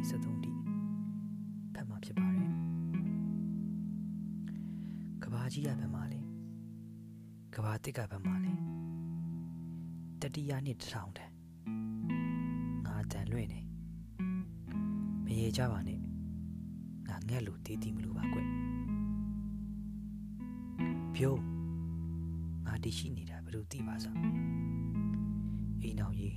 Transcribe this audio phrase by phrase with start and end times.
[0.00, 0.52] နေ73တိ
[1.74, 2.50] ဖတ်မှာဖြစ်ပါတယ်
[5.22, 6.20] ကဘာကြီးကဘယ်မှာလဲ
[7.54, 8.52] ကဘာတစ်ကဘယ်မှာလဲ
[10.20, 11.30] တတိယနှစ်တစ်ထောင်တန်
[12.86, 13.60] ငါတန်လွင့်နေ
[15.24, 16.00] မရေကြပါနဲ့
[17.08, 18.38] ငါငက်လို့တေးတီမလို့ပါကွ
[21.14, 21.40] ဖြိုး
[22.66, 24.04] ငါတည်ရှိနေတာဘယ်လိုသိပါစ
[25.82, 26.36] အိမ်အောင်ရေး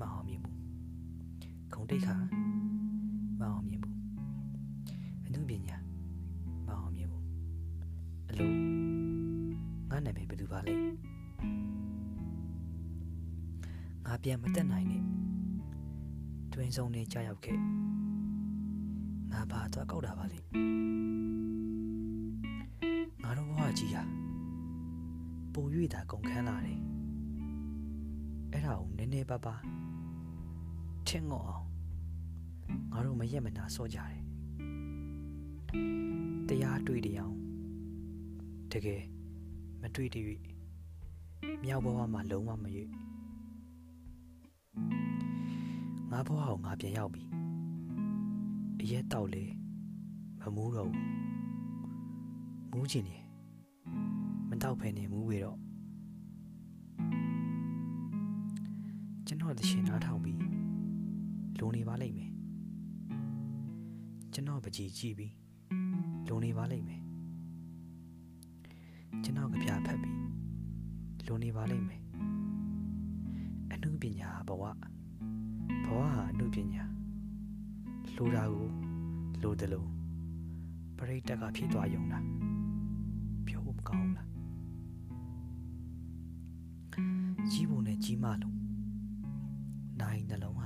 [0.00, 0.49] မအောင်မြင်ဘူးခုံ
[1.90, 2.16] တိတ်ခါ
[3.40, 3.96] မအောင်မြင်ဘူး
[5.26, 5.76] အမှုပညာ
[6.66, 7.24] မအောင်မြင်ဘူး
[8.30, 8.50] အလို
[9.90, 10.74] ငါနာမည်ဘယ်သူပါလဲ
[14.06, 15.04] ငါပြန်မတက်နိုင်နဲ့
[16.52, 17.58] တွင်ဆုံးနေကြရောက်ခဲ့
[19.32, 20.38] ငါဘာသွားကောက်တာပါလဲ
[23.22, 24.02] ငါတို့ဘဝကြီးဟာ
[25.52, 26.80] ပို၍သာကုန်ခန်းလာတယ်
[28.52, 29.60] အဲ့ဒါကိုနည်းနည်းပါးပါး
[31.08, 31.69] ထင်ငေါ့အောင်
[32.92, 34.20] ငါတို့မရက်မနာစောကြတယ်
[36.48, 37.32] တရားတွေ့တရား
[38.72, 39.02] တကယ်
[39.80, 40.16] မတွေ့တ၍
[41.62, 42.88] မြောက်ဘဝမှာလုံးဝမရွေ့
[46.10, 47.22] ငါဘဝကိုငါပြန်ရောက်ပြီ
[48.80, 49.44] အရက်တောက်လေ
[50.40, 51.08] မမူးတော့ဘူး
[52.70, 53.22] မူးချင်တယ်
[54.48, 55.58] မတောက်ဖဲနေမူးဝေတော့
[59.26, 60.38] ကျွန်တော်တရှင်နားထောင်ပြီး
[61.58, 62.30] လုံနေပါလိမ့်မယ်
[64.34, 65.32] ကျွန်တော်ပကြည်ကြည့်ပြီး
[66.28, 67.02] လုံနေပါလိမ့်မယ်
[69.24, 70.18] ကျွန်တော်ကြပြဖက်ပြီး
[71.26, 72.02] လုံနေပါလိမ့်မယ်
[73.72, 74.64] အမှုပညာဘဝဘဝ
[75.88, 76.84] ဟာအမှုပညာ
[78.16, 78.68] လိုတာကို
[79.42, 79.88] လိုတယ်လို့
[80.96, 82.18] ပရိတက်ကဖြစ်သွားယုံတာ
[83.46, 84.28] ပြောဖို့မကောင်းလား
[87.50, 88.56] ကြီးပုံနဲ့ကြီးမလို့
[90.00, 90.59] နိုင်နှလုံး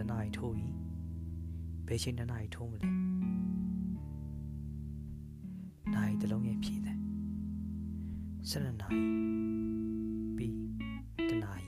[0.00, 0.66] တော့တနားရီထိုးပြီ
[1.86, 2.88] ဘယ်ချိန်တနားရီထိုးမလဲ
[5.94, 6.98] နိုင်တလုံးရဲ့ဖြည့်တယ်
[8.50, 9.02] 12နာရီ
[10.36, 10.56] ပြီး
[11.30, 11.66] တနာရီ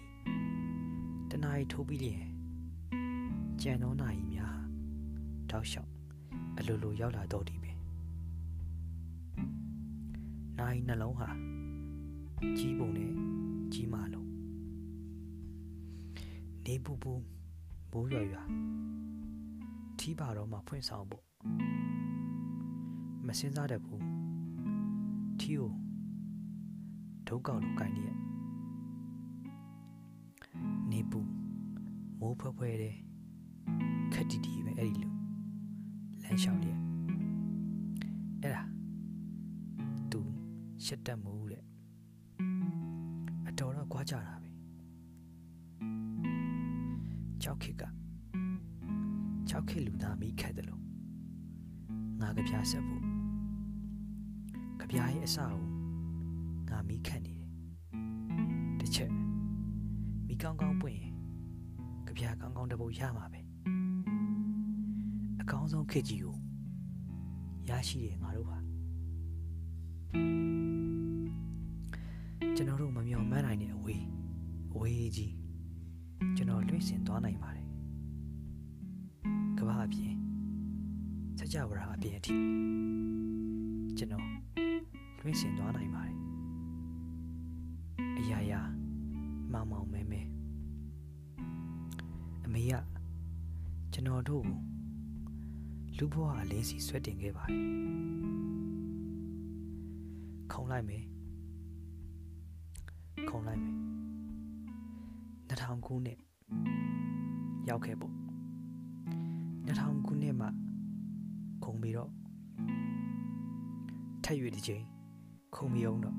[1.31, 2.23] တနာရီထိုးပြီးလျင်
[3.63, 4.57] ကြံသောနာရီများ
[5.51, 5.91] တောက်လျှောက်
[6.59, 7.73] အလိုလိုရောက်လာတော့ဒီပဲ
[10.59, 11.29] နိုင်နှလုံးဟာ
[12.59, 13.11] ကြီးပုံနဲ့
[13.73, 14.29] ကြီးမာလုံး
[16.65, 17.13] နေပူပူ
[17.95, 18.43] မိုးရွာရွာ
[19.99, 21.25] ထီးပါတော့မှဖွင့်ဆောင်ဖို့
[23.27, 24.05] မစင်းစားတတ်ဘူး
[25.41, 25.73] ထီးကို
[27.29, 28.11] ဒုက္ခလိုကိုင်းနေရ
[30.91, 31.21] နေပူ
[32.21, 32.95] မိုးဖွဲဖွဲတဲ့
[34.13, 35.15] ခက်တီတီပဲအဲ့ဒီလို
[36.23, 36.81] လမ်းလျှောက်ရက်
[38.43, 38.63] အဲ့ဒါ
[40.13, 40.21] သူ
[40.85, 41.65] ရှက်တက်မှုတဲ့
[43.49, 44.52] အတော်တော့ကြွားကြတာပဲ
[47.43, 47.83] ကြောက်ခစ်က
[49.49, 50.83] ကြောက်ခစ်လူသားမိခတ်တယ်လို့
[52.21, 53.03] ငါကြပြဆက်ဖို့
[54.81, 55.63] ကြပြရဲ့အစကို
[56.71, 57.49] ငါမိခတ်နေတယ်
[58.81, 59.11] တစ်ချက်
[60.27, 61.15] မိကောင်းကောင်းပွင့်ရင်
[62.07, 63.41] ကြပြကောင်းကောင်းတပုတ်ရမှာပဲ
[65.41, 66.37] အကောင်းဆုံးခစ်ကြီးကို
[67.69, 68.59] ရရှိတယ်ငါတို့ဟာ
[72.57, 74.05] ကျွန်တော်တို့မမျှော်မှန်းနိုင်တဲ့အဝေး
[74.75, 75.42] အဝေးကြီး
[76.37, 77.67] ကျွန်တော်လွင့်စင်သွားနိုင်ပါတယ်
[79.59, 80.15] ကဘာအပြင်
[81.39, 82.35] စကြဝဠာအပြင်အထိ
[83.99, 84.27] ကျွန်တော်
[85.21, 86.17] လွင့်စင်သွားနိုင်ပါတယ်
[88.19, 88.61] အရာရာ
[89.53, 90.21] မောင်မောင်မဲမဲ
[92.45, 92.75] အမေက
[93.93, 94.59] ကျွန်တော်တို့ကို
[95.97, 97.63] လူဘဝအလင်းစီဆွဲတင်ခဲ့ပါတယ်
[100.53, 101.05] ခုံလိုက်မယ်
[103.31, 103.82] ခုံလိုက်မယ်
[105.63, 106.19] 2000ခုနှစ်
[107.69, 108.15] ရောက်ခဲ့ပေါ့
[109.67, 110.49] 2000ခုနှစ်မှာ
[111.65, 112.11] ခုံပြီးတော့
[114.25, 114.85] ထက်ရွေတစ်ချိန်
[115.57, 116.17] ခုံမယုံတော့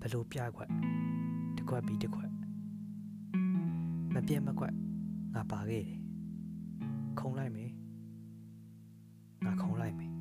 [0.00, 0.70] ဘလို့ပြခွက်
[1.56, 2.30] တစ်ခွက်ပြီးတစ်ခွက်
[4.14, 4.74] မပြတ်မကွက်
[5.34, 5.98] ငါပါခဲ့တယ်
[7.20, 7.70] ခုံလိုက်မယ်
[9.44, 10.12] ငါခုံလိုက်မယ်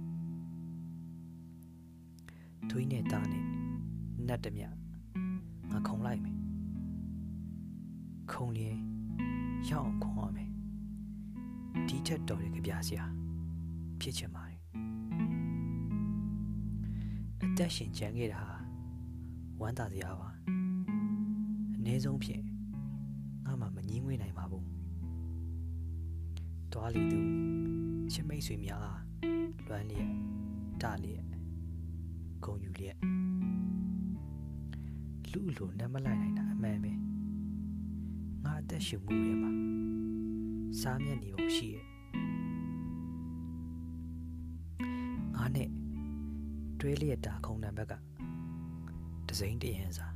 [2.70, 3.44] သွေးနဲ့တားနဲ့
[4.28, 4.64] နတ်တမြ
[5.72, 6.37] ငါခုံလိုက်မယ်
[8.32, 8.78] ခုံလျင်
[9.70, 10.50] ရောက်အောင်ခုံရမယ်
[11.88, 13.06] ဒီထက်တော်တဲ့ကြပြစရာ
[14.02, 14.60] ဖြစ်ချင်ပါတယ်
[17.42, 18.44] အသက်ရှင်ကြံခဲ့တာ
[19.62, 20.30] ဝမ်းသာစရာပါ
[21.76, 22.44] အနည်းဆုံးဖြင့်
[23.46, 24.66] ငါမှမငင်းငွေနိုင်ပါဘူး
[26.72, 27.20] တွားလီသူ
[28.12, 28.90] ချစ်မိတ်ဆွေများ
[29.68, 30.12] လွမ်းလျက်
[30.82, 31.26] တလျက်
[32.44, 32.98] ဂုံယူလျက်
[35.32, 36.94] လူလူလိုနမ်းမလိုက်နိုင်တာအမှန်ပဲ
[38.48, 39.52] ငါအသက်ရှင်မှုထဲမှာ
[40.82, 41.86] စားမျက်နေပုံရှိရဲ့
[45.36, 45.70] ငါနဲ့
[46.80, 47.94] တွဲလျက်တာခုံနံဘက်က
[49.28, 50.08] ဒစိမ့်တရန်စာ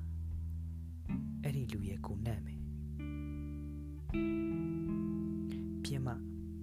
[1.44, 2.60] အဲ့ဒီလူရဲ့ကိုနှံ့မယ်
[5.84, 6.10] ပြင်းမ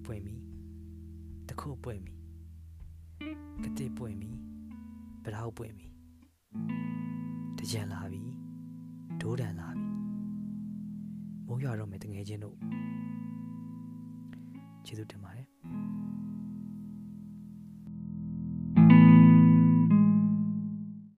[0.05, 0.35] ပွင့်ပြီ
[1.49, 2.15] တခုပွင့်ပြီ
[3.63, 4.31] ကတိပွင့်ပြီ
[5.23, 5.87] ဗလောက်ပွင့်ပြီ
[7.57, 8.23] တကြံလာပြီ
[9.21, 9.78] ဒိုးတန်လာပြီ
[11.59, 12.55] မိုးရွာတော့မယ်တငယ်ချင်းတို့
[14.85, 15.47] ကျေးဇူးတင်ပါတယ်